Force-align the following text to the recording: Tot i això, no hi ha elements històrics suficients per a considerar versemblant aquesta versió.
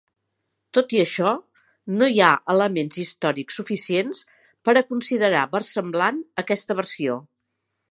Tot 0.77 0.93
i 0.95 1.01
això, 1.01 1.33
no 1.99 2.07
hi 2.13 2.21
ha 2.27 2.29
elements 2.53 2.97
històrics 3.03 3.59
suficients 3.61 4.23
per 4.69 4.77
a 4.81 4.85
considerar 4.95 5.45
versemblant 5.55 6.21
aquesta 6.45 6.81
versió. 6.83 7.23